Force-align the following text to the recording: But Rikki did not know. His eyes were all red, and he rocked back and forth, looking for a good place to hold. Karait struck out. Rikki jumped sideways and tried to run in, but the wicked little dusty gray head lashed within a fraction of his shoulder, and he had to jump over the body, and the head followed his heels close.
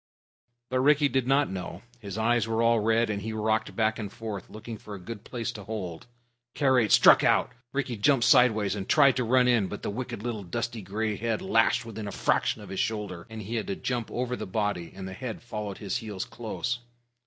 But 0.69 0.79
Rikki 0.79 1.09
did 1.09 1.27
not 1.27 1.51
know. 1.51 1.83
His 1.99 2.17
eyes 2.17 2.47
were 2.47 2.63
all 2.63 2.79
red, 2.79 3.11
and 3.11 3.21
he 3.21 3.33
rocked 3.33 3.75
back 3.75 3.99
and 3.99 4.11
forth, 4.11 4.49
looking 4.49 4.79
for 4.79 4.95
a 4.95 4.99
good 4.99 5.23
place 5.23 5.51
to 5.51 5.63
hold. 5.63 6.07
Karait 6.55 6.91
struck 6.91 7.23
out. 7.23 7.51
Rikki 7.71 7.97
jumped 7.97 8.25
sideways 8.25 8.73
and 8.73 8.89
tried 8.89 9.15
to 9.17 9.23
run 9.23 9.47
in, 9.47 9.67
but 9.67 9.83
the 9.83 9.91
wicked 9.91 10.23
little 10.23 10.41
dusty 10.43 10.81
gray 10.81 11.17
head 11.17 11.39
lashed 11.39 11.85
within 11.85 12.07
a 12.07 12.11
fraction 12.11 12.63
of 12.63 12.69
his 12.69 12.79
shoulder, 12.79 13.27
and 13.29 13.43
he 13.43 13.57
had 13.57 13.67
to 13.67 13.75
jump 13.75 14.09
over 14.09 14.35
the 14.35 14.47
body, 14.47 14.91
and 14.95 15.07
the 15.07 15.13
head 15.13 15.39
followed 15.43 15.77
his 15.77 15.97
heels 15.97 16.25
close. 16.25 16.79